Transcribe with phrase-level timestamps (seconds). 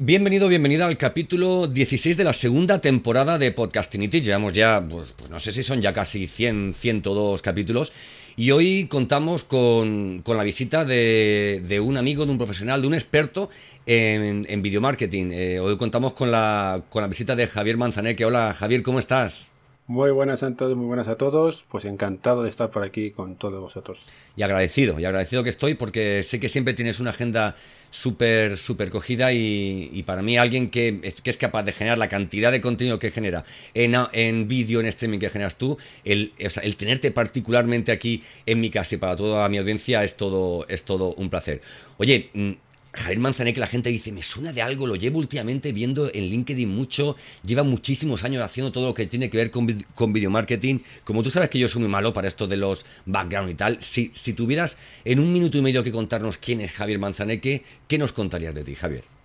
[0.00, 4.20] Bienvenido, bienvenida al capítulo 16 de la segunda temporada de Podcastinity.
[4.20, 7.92] Llevamos ya, pues, pues, no sé si son ya casi 100, 102 capítulos.
[8.36, 13.50] Y hoy contamos con, la visita de, un amigo, de un profesional, de un experto
[13.86, 15.32] en, en video marketing.
[15.32, 18.24] Eh, hoy contamos con la, con la visita de Javier Manzaneque.
[18.24, 19.50] Hola Javier, ¿cómo estás?
[19.88, 21.64] Muy buenas a todos, muy buenas a todos.
[21.66, 24.04] Pues encantado de estar por aquí con todos vosotros.
[24.36, 27.56] Y agradecido, y agradecido que estoy porque sé que siempre tienes una agenda
[27.88, 32.10] súper, súper cogida y, para mí alguien que es, que es, capaz de generar la
[32.10, 36.76] cantidad de contenido que genera en, en vídeo, en streaming que generas tú, el, el
[36.76, 41.14] tenerte particularmente aquí en mi casa y para toda mi audiencia es todo, es todo
[41.14, 41.62] un placer.
[41.96, 42.50] Oye, mm,
[42.92, 46.68] Javier Manzané, la gente dice, me suena de algo, lo llevo últimamente viendo en LinkedIn
[46.68, 50.78] mucho, lleva muchísimos años haciendo todo lo que tiene que ver con, con video marketing.
[51.04, 53.82] Como tú sabes que yo soy muy malo para esto de los background y tal,
[53.82, 57.98] si, si tuvieras en un minuto y medio que contarnos quién es Javier Manzaneque, ¿qué
[57.98, 59.17] nos contarías de ti, Javier?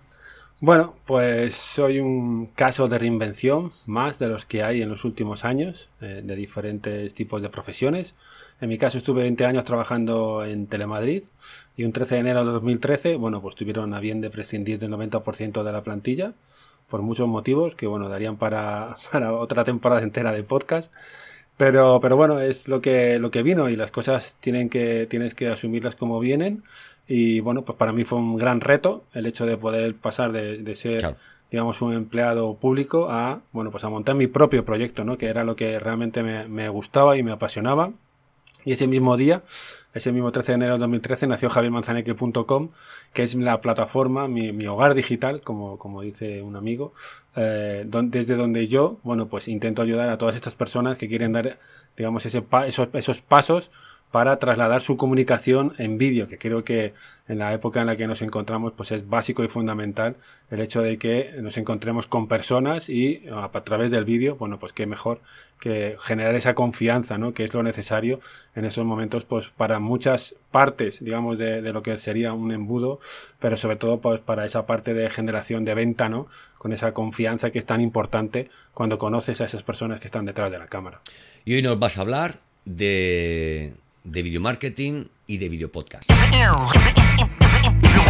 [0.60, 5.44] Bueno, pues soy un caso de reinvención más de los que hay en los últimos
[5.44, 8.14] años, eh, de diferentes tipos de profesiones.
[8.60, 11.24] En mi caso estuve 20 años trabajando en Telemadrid
[11.76, 14.92] y un 13 de enero de 2013, bueno, pues tuvieron a bien de prescindir del
[14.92, 16.32] 90% de la plantilla
[16.88, 20.92] por muchos motivos que, bueno, darían para, para otra temporada entera de podcast.
[21.56, 25.34] Pero, pero bueno, es lo que, lo que vino y las cosas tienen que, tienes
[25.34, 26.64] que asumirlas como vienen.
[27.06, 30.74] Y bueno, pues para mí fue un gran reto el hecho de poder pasar de,
[30.74, 31.14] ser,
[31.50, 35.18] digamos, un empleado público a, bueno, pues a montar mi propio proyecto, ¿no?
[35.18, 37.92] Que era lo que realmente me, me gustaba y me apasionaba.
[38.64, 39.42] Y ese mismo día,
[39.92, 42.70] ese mismo 13 de enero de 2013, nació javiermanzaneque.com,
[43.12, 46.94] que es la plataforma, mi, mi, hogar digital, como, como dice un amigo,
[47.36, 51.58] eh, desde donde yo, bueno, pues intento ayudar a todas estas personas que quieren dar,
[51.94, 53.70] digamos, ese esos, esos pasos
[54.14, 56.92] para trasladar su comunicación en vídeo, que creo que
[57.26, 60.14] en la época en la que nos encontramos pues es básico y fundamental
[60.52, 64.72] el hecho de que nos encontremos con personas y a, través del vídeo, bueno, pues
[64.72, 65.20] qué mejor
[65.58, 67.34] que generar esa confianza, ¿no?
[67.34, 68.20] Que es lo necesario
[68.54, 73.00] en esos momentos pues para muchas partes, digamos, de, lo que sería un embudo,
[73.40, 76.28] pero sobre todo pues para esa parte de generación de venta, ¿no?
[76.56, 80.52] Con esa confianza que es tan importante cuando conoces a esas personas que están detrás
[80.52, 81.00] de la cámara.
[81.44, 83.74] Y hoy nos vas a hablar de
[84.04, 86.10] de video marketing y de video podcast.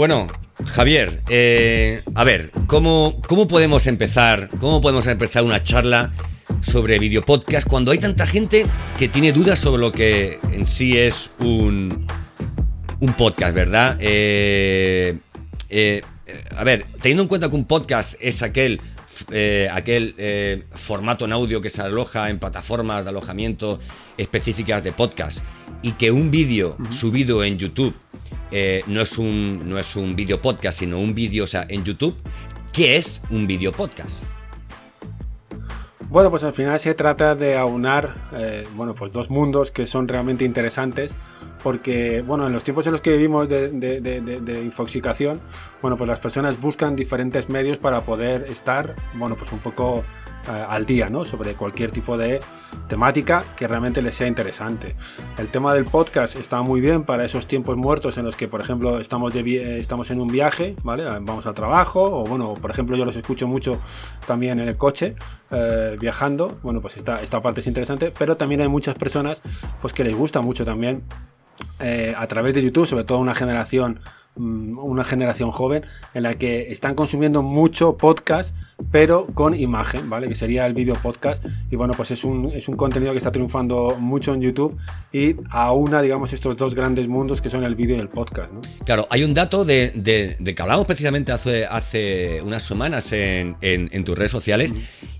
[0.00, 0.28] Bueno,
[0.64, 4.48] Javier, eh, a ver, ¿cómo, ¿cómo podemos empezar?
[4.58, 6.10] ¿Cómo podemos empezar una charla
[6.62, 8.64] sobre videopodcast cuando hay tanta gente
[8.96, 12.06] que tiene dudas sobre lo que en sí es un,
[13.00, 13.98] un podcast, ¿verdad?
[14.00, 15.18] Eh,
[15.68, 16.00] eh,
[16.56, 18.80] a ver, teniendo en cuenta que un podcast es aquel,
[19.30, 23.78] eh, aquel formato en audio que se aloja en plataformas de alojamiento
[24.16, 25.44] específicas de podcast
[25.82, 27.94] y que un vídeo subido en YouTube
[28.86, 32.16] no es un, no un vídeo podcast, sino un vídeo, o sea, en YouTube,
[32.72, 34.24] ¿qué es un vídeo podcast?
[36.10, 40.08] Bueno, pues al final se trata de aunar, eh, bueno, pues dos mundos que son
[40.08, 41.14] realmente interesantes,
[41.62, 45.40] porque, bueno, en los tiempos en los que vivimos de, de, infoxicación,
[45.80, 50.39] bueno, pues las personas buscan diferentes medios para poder estar, bueno, pues un poco eh,
[50.46, 51.24] al día, ¿no?
[51.24, 52.40] Sobre cualquier tipo de
[52.88, 54.96] temática que realmente les sea interesante.
[55.38, 58.60] El tema del podcast está muy bien para esos tiempos muertos en los que, por
[58.60, 61.04] ejemplo, estamos, estamos en un viaje, ¿vale?
[61.04, 63.78] Vamos al trabajo, o bueno, por ejemplo, yo los escucho mucho
[64.26, 65.14] también en el coche,
[65.50, 66.58] eh, viajando.
[66.62, 69.42] Bueno, pues esta, esta parte es interesante, pero también hay muchas personas
[69.80, 71.02] pues que les gusta mucho también
[71.80, 74.00] eh, a través de YouTube, sobre todo una generación,
[74.36, 75.84] mm, una generación joven,
[76.14, 78.54] en la que están consumiendo mucho podcast,
[78.90, 80.28] pero con imagen, ¿vale?
[80.28, 81.44] Que sería el video podcast.
[81.70, 84.76] Y bueno, pues es un, es un contenido que está triunfando mucho en YouTube
[85.12, 88.60] y aúna, digamos, estos dos grandes mundos que son el vídeo y el podcast, ¿no?
[88.84, 94.04] Claro, hay un dato de, de, que hablamos precisamente hace, hace unas semanas en, en,
[94.04, 94.74] tus redes sociales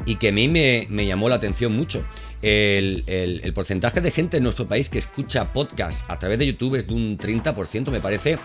[0.07, 2.05] y que a mí me, me llamó la atención mucho.
[2.43, 6.87] El, porcentaje de gente en nuestro país que escucha podcast a través de YouTube es
[6.87, 8.39] de un 30%, me parece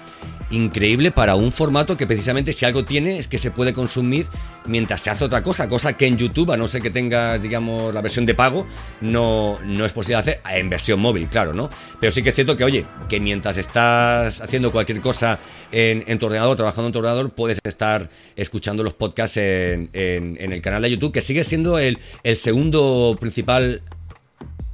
[0.50, 4.28] increíble para un formato que precisamente si algo tiene es que se puede consumir
[4.68, 7.94] mientras se hace otra cosa, cosa que en YouTube, a no ser que tengas, digamos,
[7.94, 8.66] la versión de pago,
[9.02, 11.70] no, no es posible hacer en versión móvil, claro, ¿no?
[12.00, 15.40] Pero sí que es cierto que, oye, que mientras estás haciendo cualquier cosa
[15.72, 20.82] en, tu ordenador, trabajando en tu ordenador, puedes estar escuchando los podcasts en, el canal
[20.82, 23.82] de YouTube, que sigue siendo el, el segundo principal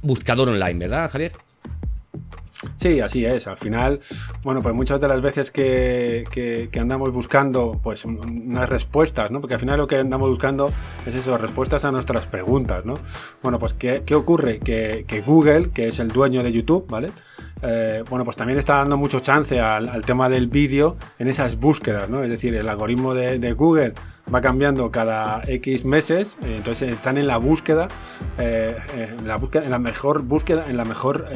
[0.02, 1.32] buscador online, ¿verdad, Javier?
[2.76, 3.46] Sí, así es.
[3.46, 4.00] Al final,
[4.42, 9.40] bueno, pues muchas de las veces que, que, andamos buscando pues unas respuestas, ¿no?
[9.40, 10.68] Porque al final lo que andamos buscando
[11.06, 12.98] es eso, respuestas a nuestras preguntas, ¿no?
[13.42, 14.58] Bueno, pues ¿qué, qué ocurre?
[14.58, 17.12] Que, que, Google, que es el dueño de YouTube, ¿vale?
[17.62, 22.10] Eh, bueno, pues también está dando mucho chance al, tema del vídeo en esas búsquedas,
[22.10, 22.22] ¿no?
[22.22, 23.94] Es decir, el algoritmo de, de Google
[24.32, 27.88] va cambiando cada X meses, eh, entonces están en la búsqueda,
[28.38, 31.28] eh, en la búsqueda, en la mejor búsqueda, en la mejor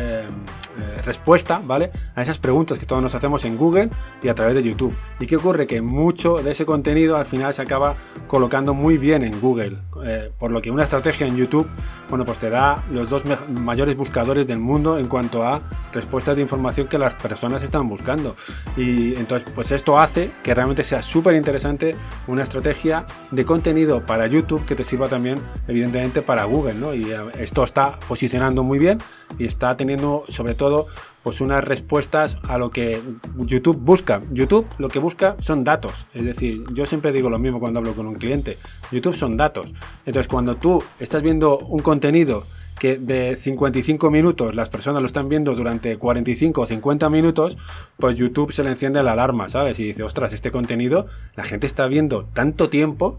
[1.07, 1.91] respuesta, ¿vale?
[2.15, 3.89] A esas preguntas que todos nos hacemos en Google
[4.23, 4.95] y a través de YouTube.
[5.19, 5.67] ¿Y qué ocurre?
[5.67, 10.31] Que mucho de ese contenido al final se acaba colocando muy bien en Google, eh,
[10.39, 11.69] por lo que una estrategia en YouTube,
[12.11, 15.63] bueno, pues te da los dos mayores buscadores del mundo en cuanto a
[15.93, 18.37] respuestas de información que las personas están buscando.
[18.77, 24.27] Y entonces, pues esto hace que realmente sea súper interesante una estrategia de contenido para
[24.27, 25.39] YouTube que te sirva también,
[25.69, 26.95] evidentemente, para Google, ¿no?
[26.95, 28.99] Y eh, esto está posicionando muy bien
[29.39, 30.87] y está teniendo, sobre todo,
[31.27, 33.03] pues unas respuestas a lo que
[33.37, 34.21] YouTube busca.
[34.31, 36.07] YouTube lo que busca son datos.
[36.15, 38.59] Es decir, yo siempre digo lo mismo cuando hablo con un cliente.
[38.93, 39.75] YouTube son datos.
[40.05, 42.45] Entonces, cuando tú estás viendo un contenido
[42.79, 47.59] que de 55 minutos las personas lo están viendo durante 45 o 50 minutos,
[47.97, 49.81] pues YouTube se le enciende la alarma, ¿sabes?
[49.81, 53.19] Y dice, ostras, este contenido la gente está viendo tanto tiempo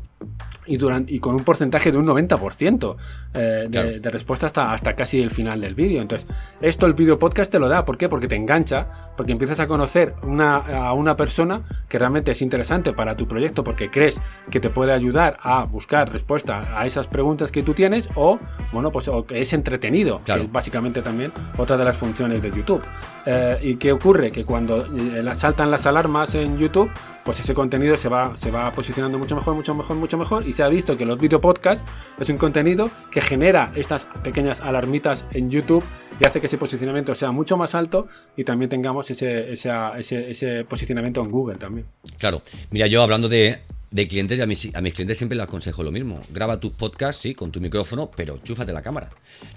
[0.68, 2.96] y, durante, y con un porcentaje de un 90%
[3.34, 6.02] eh, de, respuesta hasta, hasta casi el final del vídeo.
[6.02, 6.30] Entonces,
[6.62, 7.86] esto el vídeo podcast te lo da.
[7.86, 8.10] ¿Por qué?
[8.10, 12.94] Porque te engancha, porque empiezas a conocer una, a una persona que realmente es interesante
[12.94, 14.20] para tu proyecto, porque crees
[14.52, 18.40] que te puede ayudar a buscar respuesta a esas preguntas que tú tienes, o
[18.72, 22.84] bueno, pues que es entretenido, que es básicamente también otra de las funciones de YouTube.
[23.26, 24.32] Eh, ¿Y qué ocurre?
[24.32, 26.90] Que cuando eh, saltan las alarmas en YouTube,
[27.28, 30.48] pues ese contenido se va, se va posicionando mucho mejor, mucho mejor, mucho mejor.
[30.48, 31.84] Y se ha visto que los video podcasts
[32.18, 35.84] es un contenido que genera estas pequeñas alarmitas en YouTube
[36.22, 38.08] y hace que ese posicionamiento sea mucho más alto
[38.38, 41.86] y también tengamos ese, ese, posicionamiento en Google también.
[42.18, 42.42] Claro,
[42.72, 43.60] mira, yo hablando de,
[44.08, 46.22] clientes, a mis, a mis clientes siempre les aconsejo lo mismo.
[46.34, 49.10] Graba tus podcasts, sí, con tu micrófono, pero chúfate la cámara.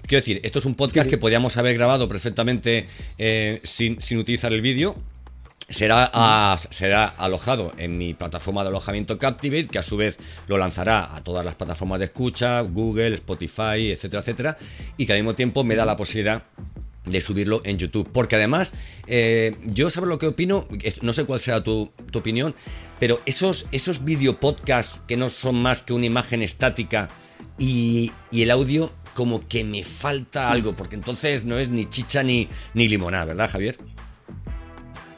[0.05, 4.51] Quiero decir, esto es un podcast que podíamos haber grabado perfectamente eh, sin, sin utilizar
[4.51, 4.97] el vídeo
[5.71, 11.23] será, alojado en mi plataforma de alojamiento Captivate, que a su vez lo lanzará a
[11.23, 14.57] todas las plataformas de escucha, Google, Spotify, etcétera, etcétera,
[14.97, 16.43] y que al mismo tiempo me da la posibilidad
[17.05, 18.09] de subirlo en YouTube.
[18.11, 18.73] Porque además,
[19.07, 20.67] eh, yo sabes lo que opino,
[21.01, 22.53] no sé cuál será tu, opinión,
[22.99, 27.09] pero esos, esos video podcasts que no son más que una imagen estática
[27.57, 32.23] y, y el audio, como que me falta algo, porque entonces no es ni chicha
[32.23, 33.77] ni, ni limonada, ¿verdad, Javier?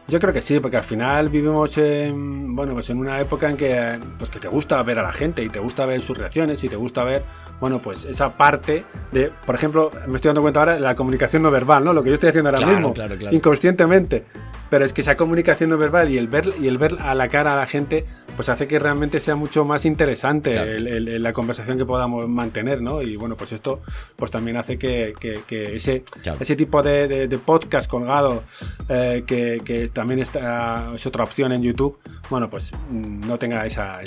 [0.08, 3.56] Yo creo que sí, porque al final vivimos en, bueno, pues en una época en
[3.56, 6.62] que, pues que te gusta ver a la gente y te gusta ver sus reacciones
[6.64, 7.24] y te gusta ver,
[7.62, 11.44] bueno, pues esa parte de, por ejemplo, me estoy dando cuenta ahora de la comunicación
[11.44, 11.94] no verbal, ¿no?
[11.94, 12.94] Lo que yo estoy haciendo ahora mismo,
[13.32, 14.26] inconscientemente.
[14.70, 17.30] Pero es que esa comunicación no verbal y el ver y el ver a la
[17.30, 21.86] cara a la gente pues hace que realmente sea mucho más interesante la conversación que
[21.86, 23.82] podamos mantener no y bueno pues esto
[24.16, 25.14] pues también hace que,
[25.48, 26.04] ese
[26.40, 28.44] ese tipo de, podcast colgado
[28.90, 31.98] eh, que, también está, es otra opción en YouTube
[32.30, 34.02] bueno pues mm, no tenga esa,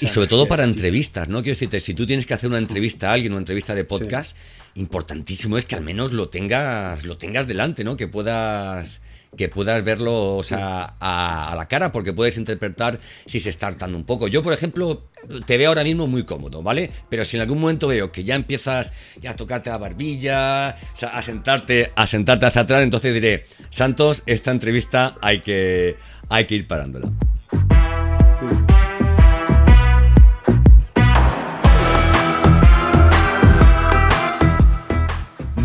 [0.00, 3.10] y sobre todo para entrevistas no quiero decirte si tú tienes que hacer una entrevista
[3.10, 4.36] a alguien una entrevista de podcast
[4.74, 9.00] importantísimo es que al menos lo tengas lo tengas delante no que puedas
[9.36, 13.96] que puedas verlo o sea, a, la cara, porque puedes interpretar si se está hartando
[13.96, 14.28] un poco.
[14.28, 15.08] Yo, por ejemplo,
[15.46, 16.90] te veo ahora mismo muy cómodo, ¿vale?
[17.08, 21.22] Pero si en algún momento veo que ya empiezas ya a tocarte la barbilla, a
[21.22, 25.96] sentarte, a sentarte hacia atrás, entonces diré, Santos, esta entrevista hay que,
[26.28, 27.10] hay que ir parándola.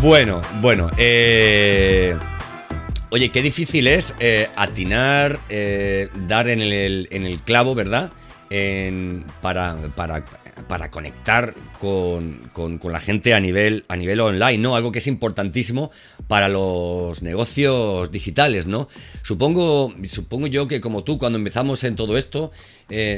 [0.06, 2.16] Bueno, bueno, eh,
[3.10, 8.12] Oye, qué difícil es eh, atinar, eh, dar en el, en el, clavo, ¿verdad?
[9.42, 9.76] para,
[10.68, 14.76] para, conectar con, la gente a nivel, a nivel online, ¿no?
[14.76, 15.90] Algo que es importantísimo
[16.28, 18.86] para los negocios digitales, ¿no?
[19.24, 22.52] Supongo, supongo yo que como tú, cuando empezamos en todo esto,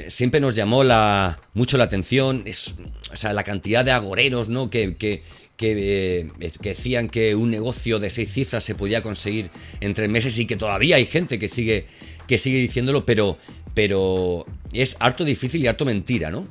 [0.09, 2.75] siempre nos llamó la, mucho la atención, es,
[3.13, 4.71] o sea, la cantidad de agoreros, ¿no?
[4.71, 5.23] Que,
[5.59, 5.75] que,
[6.21, 9.51] eh, que, decían que un negocio de seis cifras se podía conseguir
[9.81, 11.85] en tres meses y que todavía hay gente que sigue,
[12.29, 13.37] que sigue diciéndolo, pero,
[13.75, 16.47] pero es harto difícil y harto mentira, ¿no?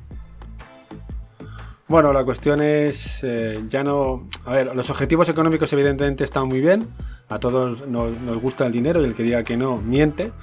[1.89, 4.27] Bueno, la cuestión es, eh, ya no...
[4.43, 6.89] A ver, los objetivos económicos evidentemente están muy bien,
[7.29, 10.33] a todos nos, gusta el dinero y el que diga que no, miente,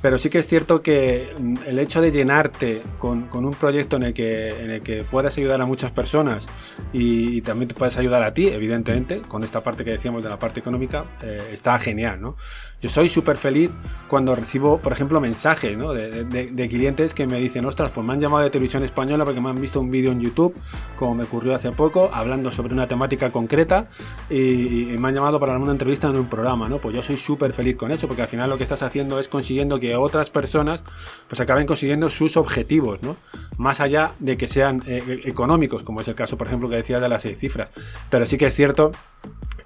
[0.00, 4.04] pero sí que es cierto que mm, el hecho de llenarte con, un proyecto en
[4.04, 6.46] el, que, en el que puedas ayudar a muchas personas
[6.92, 10.38] y, también te puedes ayudar a ti, evidentemente, con esta parte que decíamos de la
[10.38, 12.36] parte económica, eh, está genial, ¿no?
[12.80, 15.92] Yo soy súper feliz cuando recibo, por ejemplo, mensajes ¿no?
[15.92, 19.40] de, de clientes que me dicen, ostras, pues me han llamado de televisión española porque
[19.40, 20.54] me han visto un vídeo en YouTube
[20.96, 23.88] como me ocurrió hace poco, hablando sobre una temática concreta
[24.30, 26.78] y, me han llamado para una entrevista en un programa, ¿no?
[26.78, 29.28] Pues yo soy súper feliz con eso, porque al final lo que estás haciendo es
[29.28, 30.84] consiguiendo que otras personas
[31.28, 33.16] pues acaben consiguiendo sus objetivos, ¿no?
[33.56, 37.00] Más allá de que sean eh, económicos, como es el caso, por ejemplo, que decía
[37.00, 37.70] de las seis cifras.
[38.10, 38.92] Pero sí que es cierto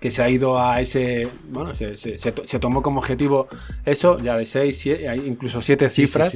[0.07, 3.49] que se ha ido a ese, bueno, se, se, tomó como objetivo
[3.85, 6.33] eso, ya de seis, siete, incluso siete cifras.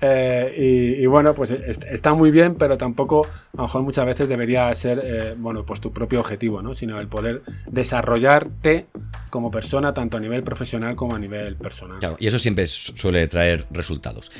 [0.00, 4.74] Eh, y, bueno, pues está muy bien, pero tampoco, a lo mejor muchas veces debería
[4.74, 6.74] ser, eh, bueno, pues tu propio objetivo, ¿no?
[6.74, 8.86] Sino el poder desarrollarte
[9.28, 11.98] como persona, tanto a nivel profesional como a nivel personal.
[11.98, 14.32] Claro, y eso siempre suele traer resultados.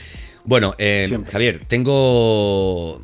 [0.46, 2.98] Bueno, eh, Javier, tengo,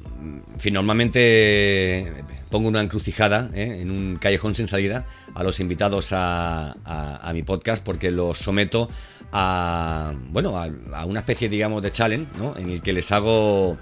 [0.72, 2.14] normalmente
[2.50, 8.10] pongo una encrucijada en un callejón sin salida a los invitados a, mi podcast porque
[8.10, 8.88] los someto
[9.32, 12.56] a, bueno, a, una especie, digamos, de challenge, ¿no?
[12.56, 13.78] En el que les hago...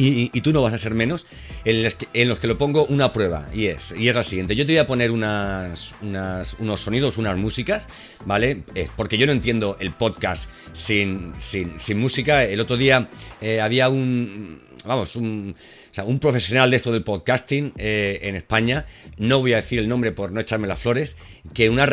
[0.00, 1.26] Y, tú no vas a ser menos,
[1.64, 1.96] en los,
[2.38, 4.54] que, lo pongo una prueba, y es, y es la siguiente.
[4.54, 7.88] Yo te voy a poner unas, unos sonidos, unas músicas,
[8.24, 8.62] ¿vale?
[8.94, 12.44] porque yo no entiendo el podcast sin, sin, música.
[12.44, 13.08] El otro día
[13.40, 15.56] eh, había un, vamos, un
[16.04, 20.12] un profesional de esto del podcasting eh, en España, no voy a decir el nombre
[20.12, 21.16] por no echarme las flores,
[21.54, 21.88] que en, una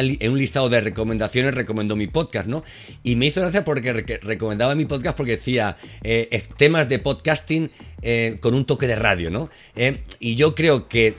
[0.00, 2.62] en, un listado de recomendaciones recomendó mi podcast, ¿no?
[3.02, 7.70] Y me hizo gracia porque recomendaba mi podcast porque decía eh, temas de podcasting
[8.02, 9.48] eh, con un toque de radio, ¿no?
[10.18, 11.14] y yo creo que,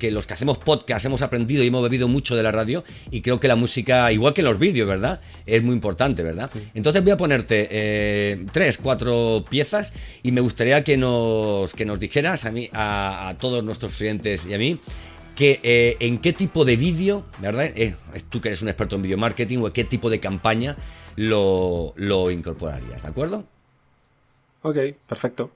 [0.00, 3.40] los que hacemos podcast hemos aprendido y hemos bebido mucho de la radio y creo
[3.40, 5.20] que la música, igual que los vídeos, ¿verdad?
[5.46, 6.50] Es muy importante, ¿verdad?
[6.74, 9.92] Entonces voy a ponerte tres, cuatro piezas
[10.22, 14.54] y me gustaría que nos que nos dijeras a mí, a, todos nuestros oyentes y
[14.54, 14.80] a mí,
[15.34, 17.66] que, eh, en qué tipo de vídeo, ¿verdad?
[17.76, 17.94] Eh,
[18.28, 20.76] tú que eres un experto en video marketing, o qué tipo de campaña
[21.16, 23.44] lo, lo incorporarías, ¿de acuerdo?
[24.62, 25.50] Ok, perfecto.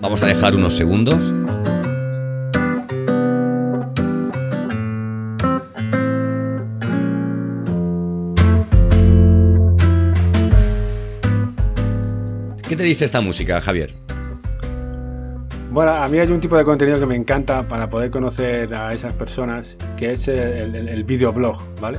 [0.00, 1.32] Vamos a dejar unos segundos.
[12.70, 13.90] ¿Qué te dice esta música, Javier?
[15.72, 18.94] Bueno, a mí hay un tipo de contenido que me encanta para poder conocer a
[18.94, 21.98] esas personas, que es el, videoblog, ¿vale?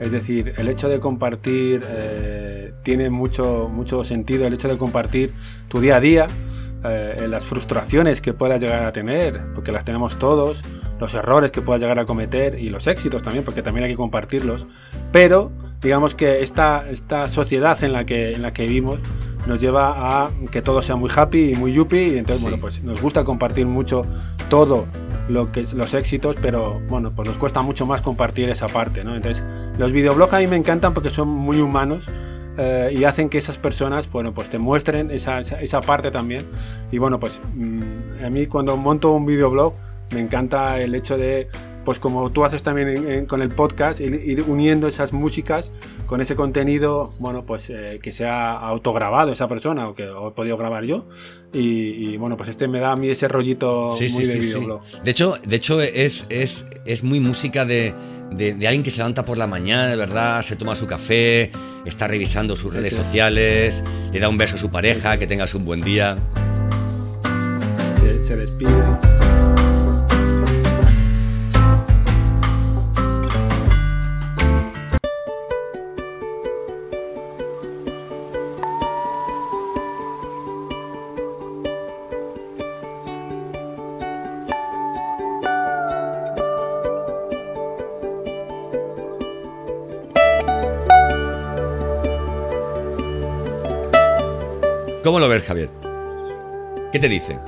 [0.00, 5.34] Es decir, el hecho de compartir eh, tiene mucho, mucho sentido, el hecho de compartir
[5.68, 6.26] tu día a día,
[6.84, 10.64] eh, las frustraciones que puedas llegar a tener, porque las tenemos todos,
[10.98, 13.96] los errores que puedas llegar a cometer y los éxitos también, porque también hay que
[13.98, 14.66] compartirlos.
[15.12, 19.02] Pero digamos que esta, esta sociedad en la que, en la que vivimos
[19.46, 22.82] nos lleva a que todo sea muy happy y muy yuppie y entonces bueno pues
[22.82, 24.04] nos gusta compartir mucho
[24.48, 24.86] todo
[25.28, 29.14] lo que los éxitos pero bueno pues nos cuesta mucho más compartir esa parte ¿no?
[29.14, 29.44] entonces
[29.78, 32.08] los videoblogs a mí me encantan porque son muy humanos
[32.56, 36.42] eh, y hacen que esas personas bueno pues te muestren esa, esa, parte también
[36.90, 39.74] y bueno pues mm, a mí cuando monto un videoblog
[40.12, 41.48] me encanta el hecho de
[41.88, 45.72] pues como tú haces también con el podcast, ir, uniendo esas músicas
[46.04, 50.58] con ese contenido, bueno, pues eh, que sea autograbado esa persona o que he podido
[50.58, 51.06] grabar yo.
[51.50, 54.82] Y, bueno, pues este me da a mí ese rollito muy de videoblog.
[55.02, 57.94] De hecho, de hecho es, es, es muy música de,
[58.32, 61.50] de, alguien que se levanta por la mañana, de verdad, se toma su café,
[61.86, 65.64] está revisando sus redes sociales, le da un beso a su pareja, que tengas un
[65.64, 66.18] buen día.
[67.98, 69.27] Se, se despide.
[96.98, 97.38] ¿Qué te dice?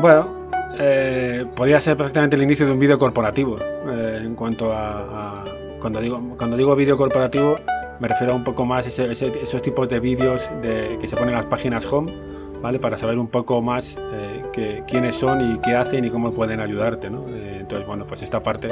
[0.00, 0.48] Bueno,
[0.80, 3.56] eh, podría ser perfectamente el inicio de un vídeo corporativo.
[3.56, 5.44] Eh, en cuanto a,
[5.80, 7.54] cuando digo cuando digo vídeo corporativo,
[8.00, 11.36] me refiero un poco más a esos tipos de vídeos de, que se ponen en
[11.36, 12.12] las páginas home,
[12.60, 12.80] ¿vale?
[12.80, 17.08] Para saber un poco más eh, quiénes son y qué hacen y cómo pueden ayudarte,
[17.08, 17.26] ¿no?
[17.28, 18.66] Eh, entonces, bueno, pues esta parte,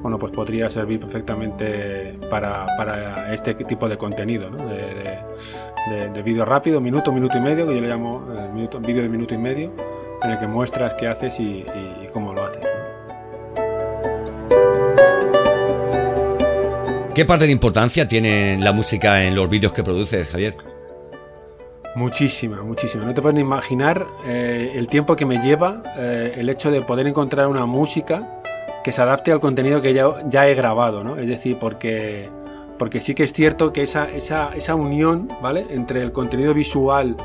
[0.00, 4.56] bueno, pues podría servir perfectamente para, para este tipo de contenido, ¿no?
[4.56, 5.18] De, de,
[6.24, 9.38] vídeo rápido, minuto, minuto y medio, que yo le llamo eh, vídeo de minuto y
[9.38, 9.72] medio,
[10.22, 11.64] en el que muestras qué haces y,
[12.12, 12.64] cómo lo haces.
[17.14, 20.54] ¿Qué parte de importancia tiene la música en los vídeos que produces, Javier?
[21.94, 23.04] Muchísima, muchísima.
[23.04, 26.82] No te puedes ni imaginar eh, el tiempo que me lleva eh, el hecho de
[26.82, 28.40] poder encontrar una música
[28.84, 31.16] que se adapte al contenido que ya, ya he grabado, ¿no?
[31.16, 32.28] Es decir, porque,
[32.78, 35.66] porque sí que es cierto que esa, esa, esa unión, ¿vale?
[35.70, 37.16] Entre el contenido visual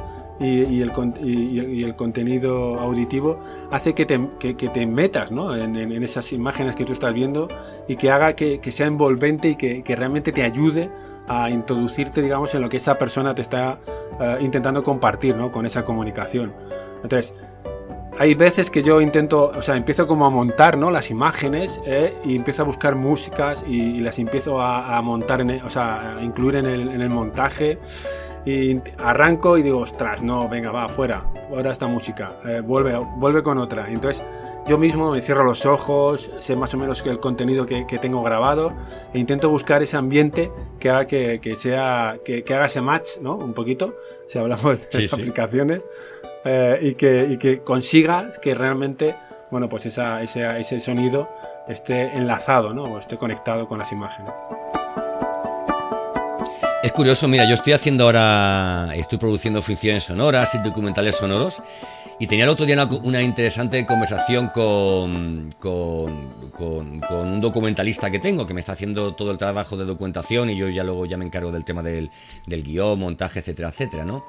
[0.41, 0.91] y, el,
[1.21, 3.39] y, contenido auditivo
[3.69, 5.55] hace que te, que, te metas ¿no?
[5.55, 7.47] en, en, esas imágenes que tú estás viendo
[7.87, 10.89] y que haga que, que sea envolvente y que, realmente te ayude
[11.27, 13.77] a introducirte, digamos, en lo que esa persona te está
[14.19, 15.51] eh, intentando compartir ¿no?
[15.51, 16.53] con esa comunicación.
[17.03, 17.35] Entonces,
[18.21, 20.91] hay veces que yo intento, o sea, empiezo como a montar ¿no?
[20.91, 22.13] las imágenes ¿eh?
[22.23, 26.57] y empiezo a buscar músicas y, las empiezo a, montar, en o sea, a incluir
[26.57, 27.79] en el, en el montaje
[28.45, 33.41] y arranco y digo, ostras, no, venga, va, fuera, fuera esta música, eh, vuelve, vuelve
[33.41, 33.89] con otra.
[33.89, 34.23] entonces
[34.67, 38.71] yo mismo me cierro los ojos, sé más o menos el contenido que, tengo grabado
[39.13, 43.35] e intento buscar ese ambiente que haga que, sea, que, haga ese match, ¿no?
[43.35, 43.95] Un poquito,
[44.27, 45.83] si hablamos de aplicaciones.
[46.43, 49.15] Eh, y, que, y que consiga que realmente
[49.51, 51.29] bueno, pues esa, ese, ese sonido
[51.67, 52.83] esté enlazado ¿no?
[52.83, 54.33] o esté conectado con las imágenes.
[56.81, 61.61] Es curioso, mira, yo estoy haciendo ahora, estoy produciendo ficciones sonoras y documentales sonoros
[62.17, 66.41] y tenía el otro día una, interesante conversación con, con,
[67.11, 70.69] un documentalista que tengo, que me está haciendo todo el trabajo de documentación y yo
[70.69, 72.09] ya luego ya me encargo del tema del,
[72.47, 74.25] del guion, montaje, etcétera, etcétera, ¿no?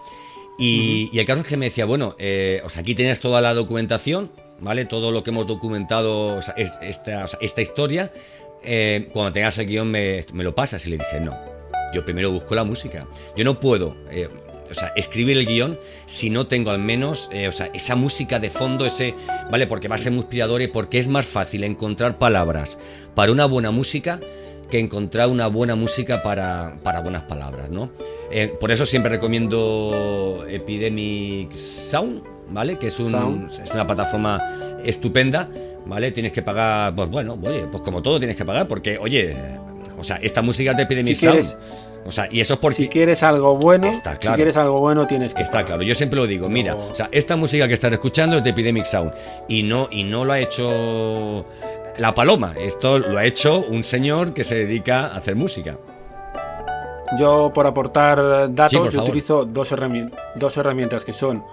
[0.59, 3.55] Y, el caso es que me decía, bueno, eh, o sea, aquí tienes toda la
[3.55, 4.31] documentación,
[4.61, 4.85] ¿vale?
[4.85, 8.13] Todo lo que hemos documentado, o sea, esta, esta, historia,
[8.63, 11.53] eh, cuando tengas el guion me, me lo pasas y le dije, no
[11.93, 13.07] yo primero busco la música.
[13.37, 14.29] Yo no puedo eh,
[14.71, 18.39] o sea, escribir el guion si no tengo al menos eh, o sea, esa música
[18.39, 19.15] de fondo, ese,
[19.51, 19.67] ¿vale?
[19.67, 22.79] Porque va a ser muy inspirador y porque es más fácil encontrar palabras
[23.15, 24.19] para una buena música
[24.73, 27.91] que encontrar una buena música para, para buenas palabras, ¿no?
[28.31, 32.79] Eh, por eso siempre recomiendo Epidemic Sound, ¿vale?
[32.79, 34.41] Que es, un, es una plataforma
[34.83, 35.47] estupenda,
[35.85, 36.11] ¿vale?
[36.11, 39.37] Tienes que pagar, pues bueno, oye, pues como todo tienes que pagar, porque, oye,
[39.99, 41.55] o sea, esta música te pide mi sound.
[42.07, 42.83] O sea, y eso es porque.
[42.85, 44.35] Si quieres algo bueno, está claro.
[44.35, 45.43] si quieres algo bueno, tienes que.
[45.43, 45.83] Está claro.
[45.83, 48.87] Yo siempre lo digo, mira, o sea, esta música que estás escuchando es de Epidemic
[48.87, 49.13] Sound.
[49.49, 51.45] Y no, y no lo ha hecho
[51.99, 52.55] la paloma.
[52.59, 55.79] Esto lo ha hecho un señor que se dedica a hacer música.
[57.19, 61.45] Yo, por aportar datos, utilizo dos, herramientas, dos herramientas que son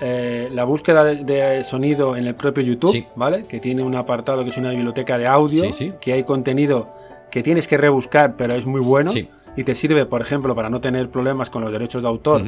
[0.00, 3.44] eh, la búsqueda de, sonido en el propio YouTube, ¿vale?
[3.44, 5.64] Que tiene un apartado que es una biblioteca de audio,
[6.00, 6.88] que hay contenido
[7.30, 9.12] que tienes que rebuscar, pero es muy bueno
[9.56, 12.42] y te sirve, por ejemplo, para no tener problemas con los derechos de autor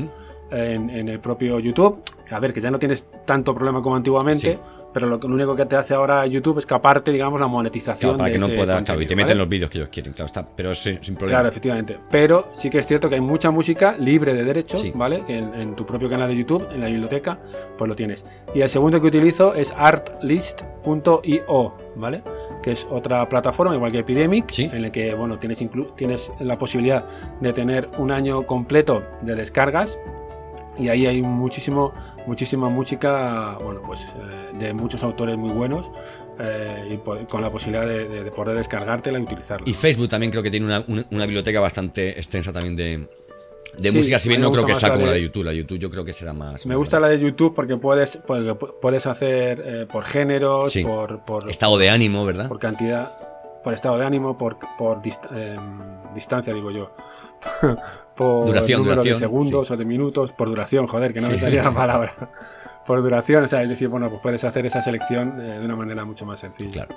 [0.51, 2.03] en, el propio YouTube.
[2.31, 4.59] A ver, que ya no tienes tanto problema como antiguamente,
[4.93, 8.17] pero lo, único que te hace ahora YouTube es caparte, digamos, la monetización.
[8.17, 10.45] para que no puedas, claro, y te meten los vídeos que ellos quieren, claro, está,
[10.45, 11.29] pero sin, problema.
[11.29, 11.99] Claro, efectivamente.
[12.11, 15.23] Pero sí que es cierto que hay mucha música libre de derechos, ¿vale?
[15.27, 17.39] Que en, tu propio canal de YouTube, en la biblioteca,
[17.77, 18.25] pues lo tienes.
[18.55, 22.23] Y el segundo que utilizo es artlist.io, ¿vale?
[22.63, 25.63] Que es otra plataforma, igual que Epidemic, en la que, bueno, tienes,
[25.95, 27.05] tienes la posibilidad
[27.41, 29.99] de tener un año completo de descargas
[30.79, 31.93] y ahí hay muchísimo,
[32.27, 35.91] muchísima música, bueno, pues eh, de muchos autores muy buenos
[36.39, 39.69] eh, y con la posibilidad de, poder descargártela y utilizarla.
[39.69, 43.09] Y Facebook también creo que tiene una, biblioteca bastante extensa también de,
[43.79, 45.45] de música, si bien no creo que sea como la de YouTube.
[45.45, 46.67] La de YouTube yo creo que será más.
[46.67, 48.19] Me gusta la de YouTube porque puedes,
[48.81, 52.49] puedes hacer eh, por géneros, por, por, Estado de ánimo, ¿verdad?
[52.49, 53.34] Por cantidad
[53.65, 55.01] por estado de ánimo, por, por
[55.33, 56.91] em, distancia, digo yo.
[58.15, 61.65] por duración, número de segundos o de minutos, por duración, joder, que no me salía
[61.65, 62.13] la palabra.
[62.87, 65.75] por duración, o sea, es decir, bueno, pues puedes hacer esa selección eh, de una
[65.75, 66.87] manera mucho más sencilla.
[66.87, 66.95] Claro.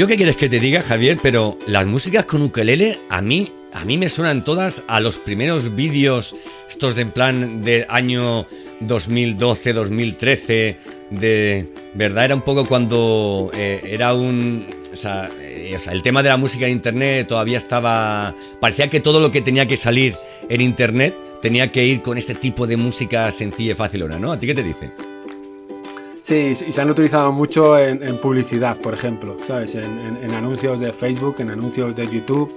[0.00, 3.84] Yo qué quieres que te diga, Javier, pero las músicas con ukelele a mí a
[3.84, 6.34] mí me suenan todas a los primeros vídeos
[6.70, 8.46] estos de en plan de año
[8.80, 10.78] 2012, 2013
[11.10, 16.02] de verdad era un poco cuando eh, era un o sea, eh, o sea, el
[16.02, 19.76] tema de la música en internet todavía estaba parecía que todo lo que tenía que
[19.76, 20.16] salir
[20.48, 24.32] en internet tenía que ir con este tipo de música sencilla y facilona, ¿no?
[24.32, 25.09] ¿A ti qué te dice?
[26.30, 29.74] Sí, y se han utilizado mucho en, publicidad, por ejemplo, ¿sabes?
[29.74, 32.48] En, anuncios de Facebook, en anuncios de YouTube.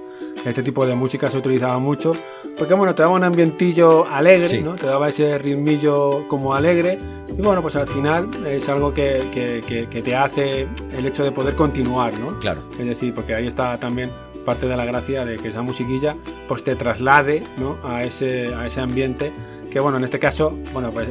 [0.44, 2.12] Este tipo de música se utilizaba mucho
[2.56, 4.76] porque, bueno, te daba un ambientillo alegre, ¿no?
[4.76, 6.98] Te daba ese ritmillo como alegre.
[7.36, 11.56] Y bueno, pues al final es algo que, que, te hace el hecho de poder
[11.56, 12.38] continuar, ¿no?
[12.38, 12.60] Claro.
[12.78, 14.08] Es decir, porque ahí está también
[14.44, 16.14] parte de la gracia de que esa musiquilla
[16.46, 17.78] pues te traslade ¿no?
[17.82, 19.32] a, ese, a ese ambiente
[19.74, 21.08] que bueno, en este caso, bueno, pues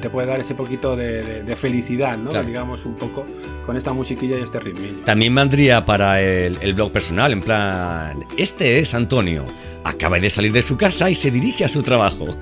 [0.00, 2.30] te puede dar ese poquito de, felicidad, ¿no?
[2.44, 3.24] Digamos un poco
[3.66, 5.02] con esta musiquilla y este ritmillo.
[5.04, 9.44] También vendría para el, blog personal, en plan, este es Antonio,
[9.82, 12.28] acaba de salir de su casa y se dirige a su trabajo.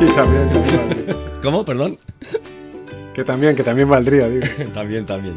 [0.00, 1.64] sí, también, también ¿Cómo?
[1.64, 2.00] Perdón.
[3.14, 4.44] Que también, que también valdría, digo.
[4.74, 5.36] también, también.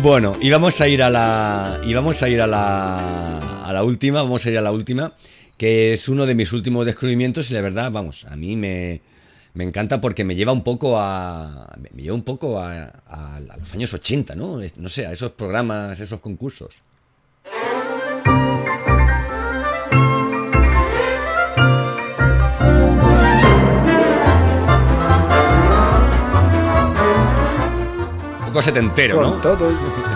[0.00, 1.80] Bueno, y vamos a ir a la.
[1.82, 3.64] Y vamos a ir a la.
[3.64, 4.22] A la última.
[4.22, 5.12] Vamos a ir a la última
[5.56, 9.00] que es uno de mis últimos descubrimientos y la verdad, vamos, a mí me,
[9.54, 11.74] encanta porque me lleva un poco a.
[11.92, 12.92] Me lleva un poco a,
[13.58, 14.60] los años 80, ¿no?
[14.76, 16.82] No sé, a esos programas, esos concursos.
[28.40, 29.40] Un poco setentero, ¿no?
[29.40, 29.74] Todos.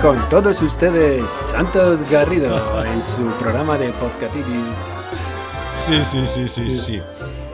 [0.00, 4.76] Con todos ustedes, Santos Garrido, en su programa de Podcatitis.
[5.74, 7.02] Sí, sí, sí, sí, sí.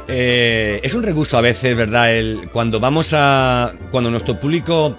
[0.08, 2.12] Eh, es un recurso a veces, ¿verdad?
[2.12, 3.72] El, cuando vamos a.
[3.90, 4.96] Cuando nuestro público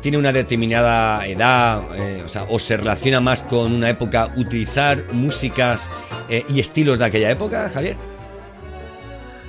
[0.00, 5.04] tiene una determinada edad, eh, o, sea, o se relaciona más con una época, utilizar
[5.12, 5.90] músicas
[6.28, 7.96] eh, y estilos de aquella época, Javier.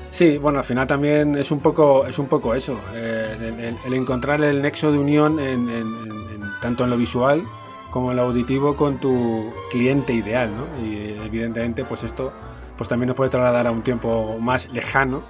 [0.09, 4.61] Sí, bueno, al final también es un poco, es un poco eso, el, encontrar el
[4.61, 6.26] nexo de unión en
[6.61, 7.43] tanto en lo visual
[7.91, 10.85] como en lo auditivo con tu cliente ideal, ¿no?
[10.85, 12.33] Y evidentemente, pues esto
[12.77, 15.23] pues también nos puede trasladar a un tiempo más lejano,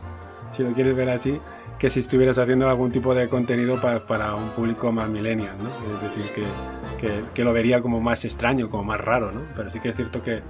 [0.51, 1.39] si lo quieres ver así,
[1.77, 5.69] que si estuvieras haciendo algún tipo de contenido para, para un público más millennial, ¿no?
[5.95, 6.43] Es decir, que,
[6.97, 9.41] que, que, lo vería como más extraño, como más raro, ¿no?
[9.55, 10.41] Pero sí que es cierto que,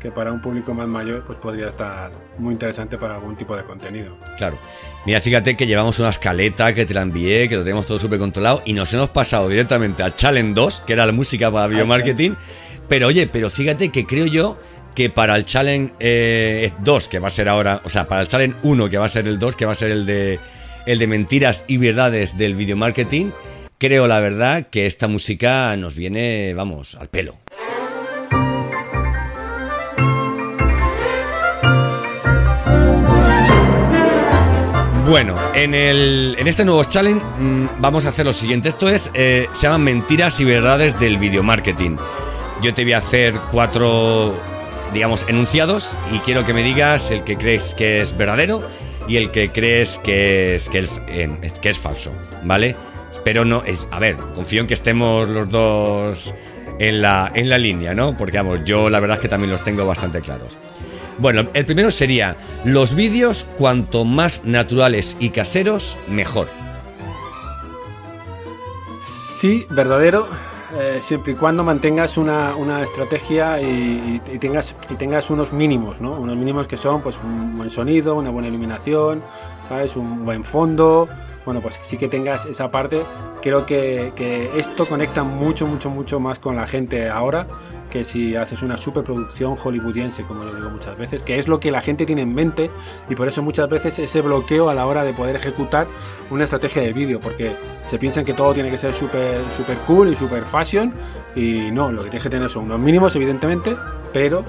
[0.00, 3.64] que para un público más mayor pues podría estar muy interesante para algún tipo de
[3.64, 4.16] contenido.
[4.36, 4.58] Claro.
[5.04, 8.18] Mira, fíjate que llevamos una escaleta que te la envié, que lo tenemos todo súper
[8.18, 12.36] controlado y nos hemos pasado directamente al Challenge 2, que era la música para biomarketing.
[12.88, 14.58] Pero oye, pero fíjate que creo yo
[14.96, 16.72] que para el Challenge 2, eh,
[17.10, 19.28] que va a ser ahora, o sea, para el Challenge 1, que va a ser
[19.28, 20.40] el 2, que va a ser el de,
[20.86, 23.30] el de mentiras y verdades del video marketing,
[23.78, 27.36] creo la verdad que esta música nos viene, vamos, al pelo.
[35.06, 38.70] Bueno, en, el, en este nuevo challenge mm, vamos a hacer lo siguiente.
[38.70, 41.96] Esto es, eh, se llaman mentiras y verdades del video marketing.
[42.60, 44.34] Yo te voy a hacer cuatro,
[44.92, 48.66] digamos, enunciados y quiero que me digas el que crees que es verdadero
[49.08, 50.86] y el que crees que es, que
[51.60, 52.12] que es falso,
[52.44, 52.76] ¿vale?
[53.10, 56.34] Espero no, es, a ver, confío en que estemos los dos
[56.78, 58.16] en la, en la línea, ¿no?
[58.16, 60.58] Porque vamos, yo la verdad es que también los tengo bastante claros.
[61.18, 66.48] Bueno, el primero sería, los vídeos cuanto más naturales y caseros, mejor.
[69.00, 70.28] Sí, verdadero.
[70.74, 76.12] Eh, siempre y cuando mantengas una, estrategia y, tengas, y tengas unos mínimos, ¿no?
[76.12, 79.22] Unos mínimos que son pues un buen sonido, una buena iluminación,
[79.68, 79.96] ¿sabes?
[79.96, 81.08] Un buen fondo,
[81.46, 83.02] bueno, pues sí que tengas esa parte.
[83.40, 84.12] Creo que,
[84.56, 87.46] esto conecta mucho, mucho, mucho más con la gente ahora
[87.90, 91.70] que si haces una superproducción hollywoodiense, como yo digo muchas veces, que es lo que
[91.70, 92.70] la gente tiene en mente
[93.08, 95.86] y por eso muchas veces ese bloqueo a la hora de poder ejecutar
[96.30, 97.54] una estrategia de vídeo, porque
[97.84, 100.92] se piensan que todo tiene que ser súper super cool y super fashion
[101.36, 103.76] y no, lo que tienes que tener son unos mínimos, evidentemente,
[104.12, 104.44] pero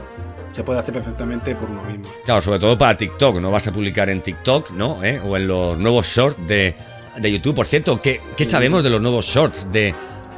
[0.51, 2.05] se puede hacer perfectamente por uno mismo.
[2.25, 5.03] Claro, sobre todo para TikTok, no vas a publicar en TikTok, ¿no?
[5.03, 5.19] ¿Eh?
[5.23, 6.75] O en los nuevos shorts de,
[7.21, 7.55] YouTube.
[7.55, 9.93] Por cierto, ¿qué, qué sabemos de los nuevos shorts de,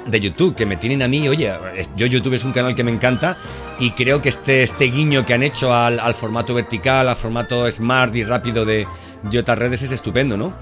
[0.07, 0.55] de YouTube?
[0.55, 1.53] Que me tienen a mí, oye,
[1.95, 3.37] yo YouTube es un canal que me encanta
[3.79, 7.69] y creo que este, este guiño que han hecho al, al formato vertical, al formato
[7.71, 8.87] smart y rápido de,
[9.23, 10.53] de otras redes es estupendo, ¿no?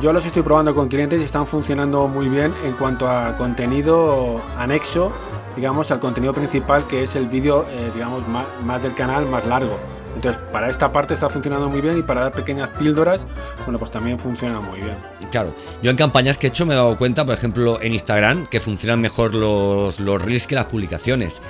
[0.00, 4.40] Yo los estoy probando con clientes y están funcionando muy bien en cuanto a contenido
[4.56, 5.12] anexo
[5.58, 9.76] digamos, al contenido principal que es el vídeo, eh, digamos, más, del canal, más largo.
[10.14, 13.26] Entonces, para esta parte está funcionando muy bien y para dar pequeñas píldoras,
[13.64, 14.96] bueno, pues también funciona muy bien.
[15.32, 18.46] Claro, yo en campañas que he hecho me he dado cuenta, por ejemplo, en Instagram,
[18.46, 21.42] que funcionan mejor los, los reels que las publicaciones.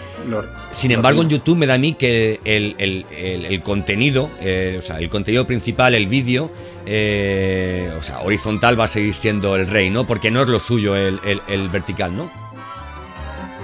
[0.71, 5.11] Sin embargo, en YouTube me da a mí que el, contenido, eh, o sea, el
[5.11, 6.51] contenido principal, el vídeo,
[6.87, 10.07] eh, o sea, horizontal va a seguir siendo el rey, ¿no?
[10.07, 12.48] Porque no es lo suyo el vertical, ¿no?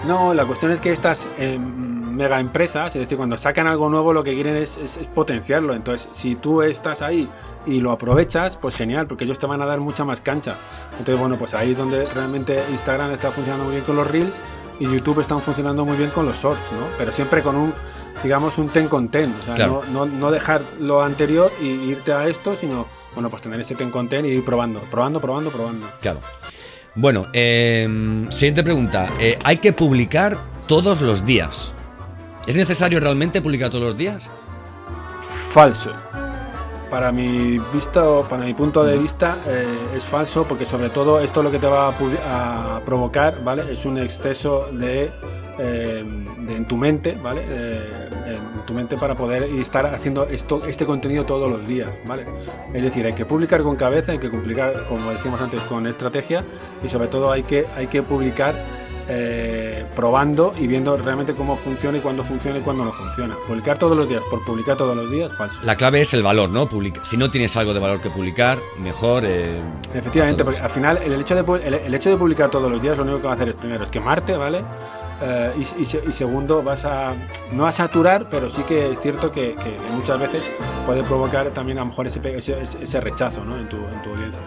[0.07, 4.13] No, la cuestión es que estas, em, mega empresas, es decir, cuando sacan algo nuevo
[4.13, 4.79] lo que quieren es,
[5.15, 5.75] potenciarlo.
[5.75, 7.29] Entonces, si tú estás ahí
[7.67, 10.57] y lo aprovechas, pues genial, porque ellos te van a dar mucha más cancha.
[10.93, 14.41] Entonces, bueno, pues ahí es donde realmente Instagram está funcionando muy bien con los reels
[14.79, 16.87] y YouTube están funcionando muy bien con los shorts, ¿no?
[16.97, 17.75] Pero siempre con un,
[18.23, 19.35] digamos, un ten con ten.
[19.41, 23.61] O sea, no, no, dejar lo anterior y irte a esto, sino, bueno, pues tener
[23.61, 25.89] ese ten con ten y ir probando, probando, probando, probando.
[26.01, 26.21] Claro.
[26.97, 29.09] Bueno, em, siguiente pregunta.
[29.19, 31.75] Eh, ¿Hay que publicar todos los días?
[32.47, 34.31] ¿Es necesario realmente publicar todos los días?
[35.51, 35.91] Falso.
[36.91, 41.43] Para mi visto, para mi punto de vista, eh, es falso porque sobre todo esto
[41.43, 43.73] lo que te va a, provocar, ¿vale?
[43.73, 45.11] Es un exceso de,
[45.59, 47.43] em, en tu mente, ¿vale?
[47.49, 52.27] Eh, en tu mente para poder estar haciendo esto, este contenido todos los días, ¿vale?
[52.73, 56.45] Es decir, hay que publicar con cabeza, hay que publicar, como decíamos antes, con estrategia
[56.83, 58.55] y sobre todo hay que, hay que publicar
[59.09, 63.37] eh, probando y viendo realmente cómo funciona y cuándo funciona y cuándo no funciona.
[63.47, 65.61] Publicar todos los días por publicar todos los días, falso.
[65.63, 66.69] La clave es el valor, ¿no?
[67.03, 69.25] si no tienes algo de valor que publicar, mejor.
[69.27, 69.61] Eh,
[69.93, 73.03] Efectivamente, porque al final el hecho, de, el, hecho de publicar todos los días lo
[73.05, 74.65] único que va a hacer es primero es quemarte, ¿vale?
[75.23, 77.15] Eh, y, segundo, vas a
[77.53, 79.55] no a saturar, pero sí que es cierto que,
[79.93, 80.43] muchas veces
[80.87, 83.57] puede provocar también a lo mejor ese, ese, rechazo ¿no?
[83.59, 84.43] en, tu, en tu audiencia.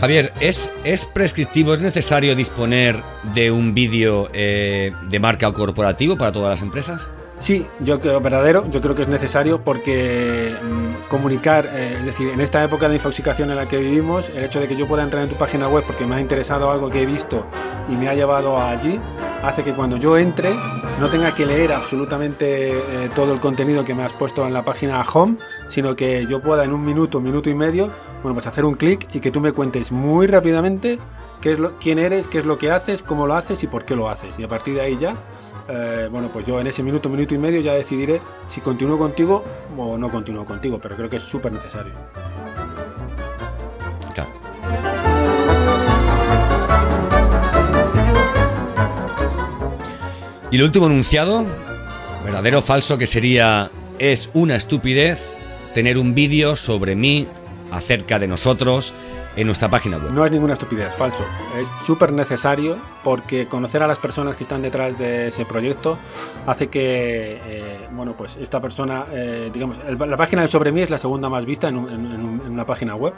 [0.00, 3.02] Javier, ¿es, ¿es prescriptivo, es necesario disponer
[3.34, 7.08] de un vídeo eh, de marca o corporativo para todas las empresas?
[7.38, 12.28] Sí, yo creo verdadero, yo creo que es necesario porque mm, comunicar, eh, es decir,
[12.30, 15.04] en esta época de infoxicación en la que vivimos, el hecho de que yo pueda
[15.04, 17.46] entrar en tu página web porque me ha interesado algo que he visto
[17.88, 18.98] y me ha llevado allí,
[19.44, 20.52] hace que cuando yo entre
[20.98, 24.64] no tenga que leer absolutamente eh, todo el contenido que me has puesto en la
[24.64, 25.36] página home,
[25.68, 29.08] sino que yo pueda en un minuto, minuto y medio, bueno, pues hacer un clic
[29.14, 30.98] y que tú me cuentes muy rápidamente
[31.40, 33.84] qué es lo, quién eres, qué es lo que haces, cómo lo haces y por
[33.84, 34.36] qué lo haces.
[34.40, 35.16] Y a partir de ahí ya
[35.68, 39.44] eh, bueno, pues yo en ese minuto, minuto y medio ya decidiré si continúo contigo
[39.76, 41.92] o no continúo contigo, pero creo que es súper necesario.
[50.50, 51.44] Y el último enunciado,
[52.24, 55.36] verdadero o falso, que sería, es una estupidez
[55.74, 57.28] tener un vídeo sobre mí,
[57.70, 58.94] acerca de nosotros,
[59.38, 60.10] en nuestra página web.
[60.10, 61.24] No es ninguna estupidez, falso.
[61.56, 65.96] Es súper necesario porque conocer a las personas que están detrás de ese proyecto
[66.44, 70.90] hace que, eh, bueno, pues esta persona, eh, digamos, la página de Sobre mí es
[70.90, 73.14] la segunda más vista en, una página web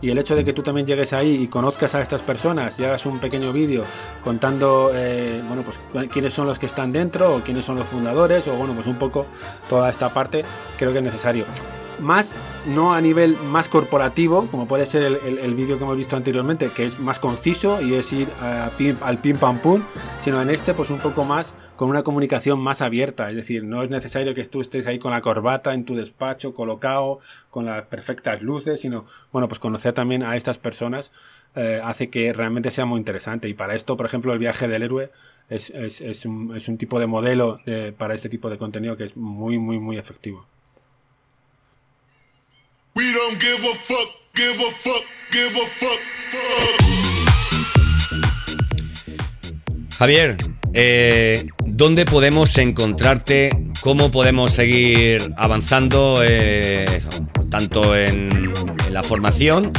[0.00, 2.84] y el hecho de que tú también llegues ahí y conozcas a estas personas y
[2.86, 3.84] hagas un pequeño vídeo
[4.24, 8.48] contando, eh, bueno, pues quiénes son los que están dentro o quiénes son los fundadores
[8.48, 9.26] o, bueno, pues un poco
[9.68, 10.46] toda esta parte
[10.78, 11.44] creo que es necesario
[12.00, 12.34] más
[12.66, 16.84] no a nivel más corporativo, como puede ser el, vídeo que hemos visto anteriormente, que
[16.84, 19.82] es más conciso y es ir al pim pam pum,
[20.20, 23.82] sino en este pues un poco más con una comunicación más abierta, es decir, no
[23.82, 27.82] es necesario que tú estés ahí con la corbata en tu despacho colocado, con las
[27.84, 31.12] perfectas luces, sino bueno, pues conocer también a estas personas
[31.54, 34.82] eh, hace que realmente sea muy interesante y para esto, por ejemplo, el viaje del
[34.82, 35.10] héroe
[35.48, 35.70] es,
[36.24, 37.60] un, es un, tipo de modelo
[37.96, 40.46] para este tipo de contenido que es muy, muy, muy efectivo.
[49.96, 50.36] Javier,
[50.74, 53.50] eh, ¿dónde podemos encontrarte?
[53.82, 57.00] ¿Cómo podemos seguir avanzando eh,
[57.50, 58.52] tanto en
[58.90, 59.70] la formación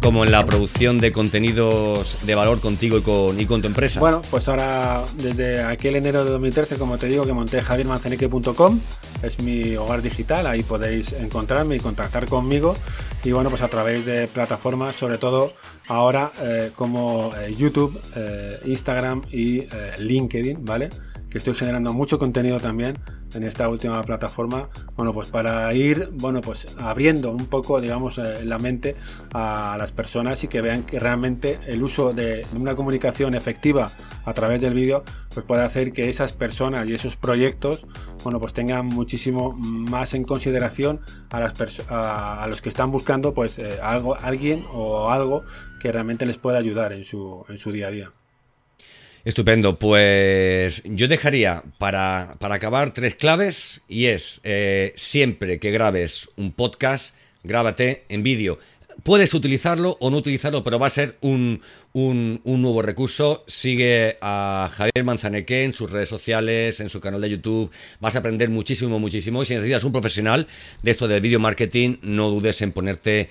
[0.00, 4.00] como en la producción de contenidos de valor contigo y con, y con tu empresa?
[4.00, 8.80] Bueno, pues ahora desde aquel enero de 2013, como te digo, que monté javiermanzaneque.com,
[9.22, 12.74] es mi hogar digital, ahí podéis encontrarme y contactar conmigo
[13.24, 15.52] y bueno, pues a través de plataformas, sobre todo
[15.88, 19.66] ahora eh, como eh, YouTube, eh, Instagram y
[19.98, 20.90] LinkedIn, ¿vale?
[21.30, 22.98] Que estoy generando mucho contenido también
[23.34, 28.44] en esta última plataforma, bueno, pues para ir, bueno, pues abriendo un poco, digamos, eh,
[28.44, 28.96] la mente
[29.34, 33.90] a las personas y que vean que realmente el uso de una comunicación efectiva
[34.24, 37.86] a través del vídeo, pues puede hacer que esas personas y esos proyectos,
[38.24, 41.54] bueno, pues tengan muchísimo más en consideración a, las
[41.88, 45.42] a, los que están buscando, pues, eh, algo, alguien o algo
[45.80, 48.17] que realmente les pueda ayudar en su, en su día a día.
[49.28, 56.50] Estupendo, pues yo dejaría para, acabar tres claves y es eh, siempre que grabes un
[56.50, 57.14] podcast,
[57.44, 58.58] grábate en vídeo.
[59.02, 61.60] Puedes utilizarlo o no utilizarlo, pero va a ser un,
[61.92, 63.44] nuevo recurso.
[63.46, 67.70] Sigue a Javier Manzaneque en sus redes sociales, en su canal de YouTube.
[68.00, 69.42] Vas a aprender muchísimo, muchísimo.
[69.42, 70.46] Y si necesitas un profesional
[70.82, 73.28] de esto del video marketing, no dudes en ponerte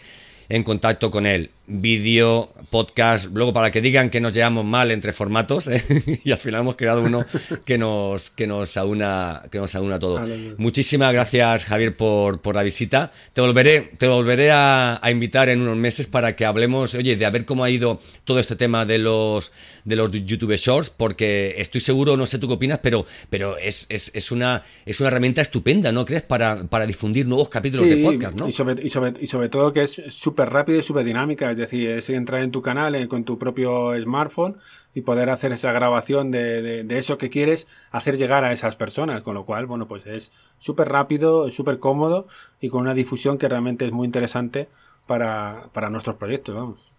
[0.49, 1.51] en contacto con él.
[1.69, 5.83] Vídeo, podcast, luego para que digan que nos llevamos mal entre formatos ¿eh?
[6.23, 7.25] y al final hemos creado uno
[7.65, 10.21] que nos, que nos aúna, que nos aúna todo.
[10.57, 13.11] Muchísimas gracias Javier por, por, la visita.
[13.33, 17.25] Te volveré, te volveré a, a, invitar en unos meses para que hablemos, oye, de
[17.25, 19.51] a ver cómo ha ido todo este tema de los,
[19.83, 23.87] de los YouTube Shorts, porque estoy seguro, no sé tú qué opinas, pero, pero es,
[23.89, 26.23] es, es una, es una herramienta estupenda, ¿no crees?
[26.23, 28.47] Para, para difundir nuevos capítulos de podcast, ¿no?
[28.47, 31.57] Y sobre, y sobre, y sobre todo que es súper rápida y súper dinámica, es
[31.57, 34.57] decir, es entrar en tu canal eh, con tu propio smartphone
[34.93, 39.23] y poder hacer esa grabación de, de, eso que quieres hacer llegar a esas personas,
[39.23, 42.27] con lo cual, bueno, pues es súper rápido, súper cómodo
[42.61, 44.69] y con una difusión que realmente es muy interesante
[45.05, 46.91] para, para nuestros proyectos, vamos.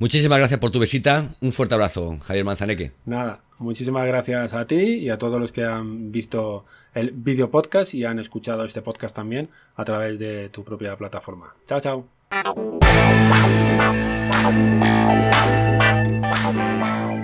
[0.00, 1.28] Muchísimas gracias por tu visita.
[1.42, 2.92] Un fuerte abrazo, Javier Manzaneque.
[3.04, 7.92] Nada, muchísimas gracias a ti y a todos los que han visto el video podcast
[7.92, 11.54] y han escuchado este podcast también a través de tu propia plataforma.
[11.66, 12.19] Chao, chao.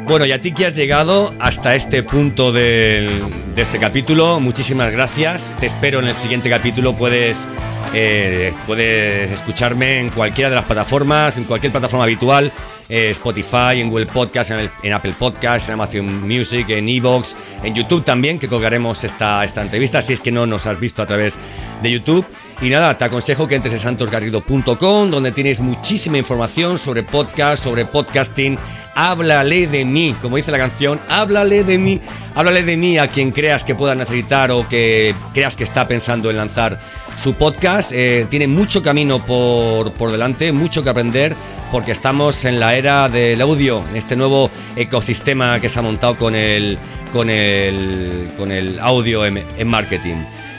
[0.09, 3.09] Bueno, y a ti que has llegado hasta este punto de
[3.57, 5.57] este capítulo, muchísimas gracias.
[5.61, 6.95] Te espero en el siguiente capítulo.
[6.95, 7.47] Puedes
[7.95, 12.53] eh, puedes escucharme en cualquiera de las plataformas, en cualquier plataforma habitual,
[12.88, 18.05] eh, Spotify, en Google Podcast, en, Apple Podcast, en Amazon Music, en Evox, en YouTube
[18.05, 21.38] también, que colgaremos esta, esta entrevista, si es que no nos has visto a través
[21.83, 22.27] de YouTube.
[22.62, 27.85] Y nada, te aconsejo que entres en santosgarrido.com, donde tienes muchísima información sobre podcast, sobre
[27.85, 28.59] podcasting.
[28.95, 32.01] Háblale de mí, como dice la canción, háblale de mí,
[32.35, 36.31] háblale de mí a quien creas que pueda necesitar o que creas que está pensando
[36.31, 36.81] en lanzar
[37.23, 37.92] su podcast.
[37.92, 41.37] Eh, tiene mucho camino por, por delante, mucho que aprender,
[41.71, 46.16] porque estamos en la era del audio, en este nuevo ecosistema que se ha montado
[46.16, 46.79] con el,
[47.12, 50.16] con el, con el audio en marketing.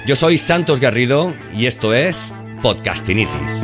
[0.08, 3.62] Yo soy Santos Garrido y esto es Podcastinitis.